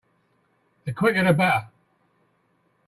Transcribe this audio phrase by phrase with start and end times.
[0.85, 1.67] The quicker the better.